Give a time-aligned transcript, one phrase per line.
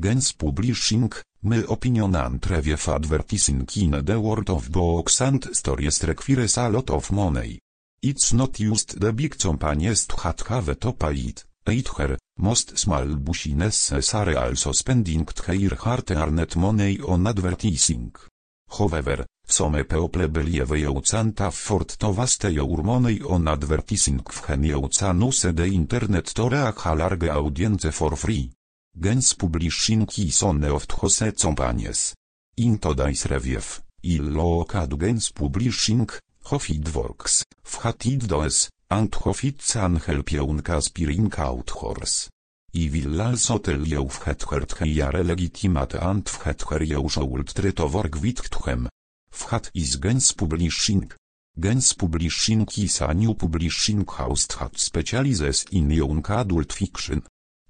[0.00, 1.10] Gens Publishing,
[1.42, 6.90] my opinion and review advertising in the world of books and stories requires a lot
[6.90, 7.58] of money.
[8.00, 14.14] It's not just the big companies that have to pay it, either, most small businesses
[14.14, 18.12] are also spending their hard-earned money on advertising.
[18.70, 24.88] However, some people believe you can't afford to waste your money on advertising when you
[24.96, 28.52] can use the internet to reach a large audience for free.
[29.00, 32.16] Gens publishing is one of those companies.
[32.56, 33.62] In today's review,
[34.02, 36.08] il look at gens publishing,
[36.50, 37.44] how it works,
[37.80, 42.28] what it does, and how it can help young aspiring authors.
[42.74, 47.70] I will also tell you what hurt here legitimate and what where you should try
[47.70, 48.88] to work with them.
[49.74, 51.08] Is Gens Publishing?
[51.56, 57.22] Gens Publishing is a new publishing house that specializes in young adult fiction.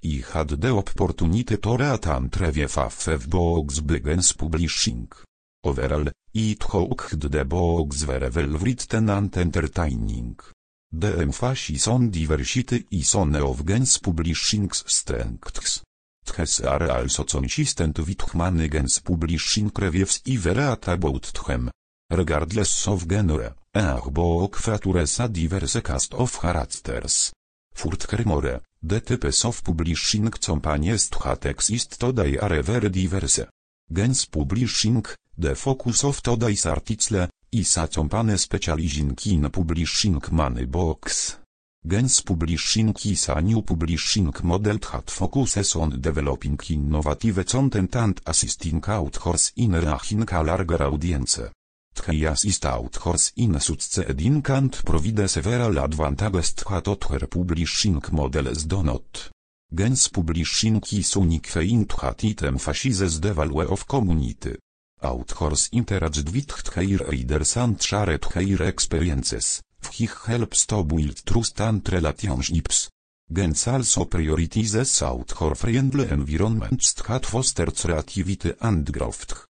[0.04, 5.08] I had the opportunity to read and review five books by Gens Publishing.
[5.64, 10.36] Overall, it hooked the books very well written and entertaining.
[10.92, 15.82] The emphasis on diversity is one of Gens Publishing's strengths.
[16.24, 21.70] These are also consistent with Gens Publishing reviews I read about them.
[22.10, 27.33] Regardless of genre, a book features a diverse cast of characters.
[27.78, 33.46] Furthermore, the types of publishing companies that exist today are very diverse.
[33.88, 35.04] Gens Publishing,
[35.36, 41.38] the focus of today's article, is a company specializing in publishing money books.
[41.86, 48.82] Gens Publishing is a new publishing model that focuses on developing innovative content and assisting
[48.86, 51.52] authors in reaching a larger audience.
[52.06, 59.30] They assist authors in succeeding and provide several advantages that other publishing models do not.
[59.70, 63.20] Gens Publishing is unique in that it emphasizes
[63.70, 64.56] of community.
[65.02, 67.78] Authors interaged with their readers and
[68.62, 69.62] experiences.
[69.92, 72.89] He helps to build trust and relationships.
[73.30, 79.48] Gens also prioritizes author-friendly environments that fosters creativity and growth.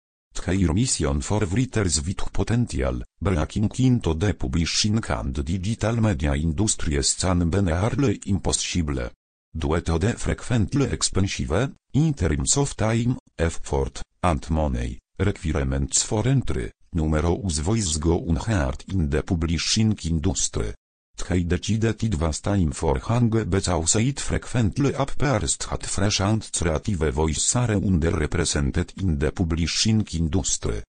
[0.45, 7.49] Their mission for writers with potential, breaking into the publishing and digital media industries can
[7.49, 9.09] be nearly impossible.
[9.57, 16.71] Due to the frequently expensive, in terms of time, effort, and money, requirements for entry,
[16.93, 20.73] numerous voices go unheard in the publishing industry.
[21.17, 27.13] They decided it was time for hang because it frequently appears that fresh and creative
[27.13, 30.83] voices are underrepresented in the publishing industry.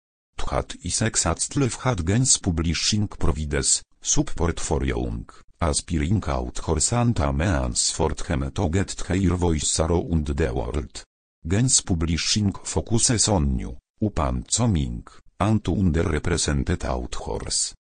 [0.51, 5.29] That is exactly what Gens Publishing provides, support for young,
[5.61, 11.05] aspiring authors and means for them to get their voice around the world.
[11.47, 15.05] Gens Publishing focuses on new, up and coming,
[15.39, 17.75] and underrepresented authors.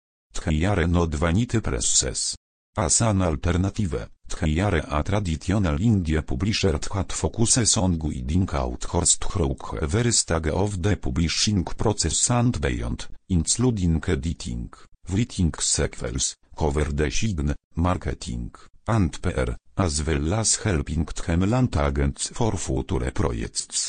[0.46, 2.36] They are not vanity presses.
[2.76, 9.56] As an alternative, they are a traditional indie publisher that focuses on guiding authors through
[9.82, 14.72] every stage of the publishing process and beyond, including editing,
[15.10, 18.52] writing sequels, cover design, marketing,
[18.88, 23.83] and PR, as well as helping them land agents for future projects.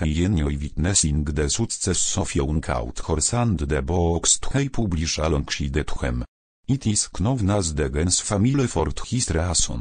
[0.00, 6.24] They enjoy witnessing the success of young authors and the books they publish alongside them.
[6.66, 9.80] It is known as Gens family for his reason.